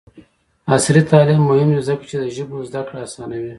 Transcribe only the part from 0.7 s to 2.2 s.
عصري تعلیم مهم دی ځکه چې